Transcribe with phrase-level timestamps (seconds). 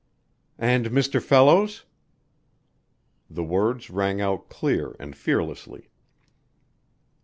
[0.57, 1.21] "And Mr.
[1.21, 1.85] Fellows?"
[3.29, 5.91] The words rang out clear and fearlessly.